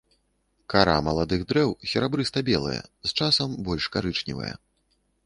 Кара 0.73 0.93
маладых 1.07 1.43
дрэў 1.51 1.75
серабрыста-белая, 1.91 2.79
з 3.09 3.13
часам 3.21 3.55
больш 3.69 3.83
карычневая. 3.97 4.53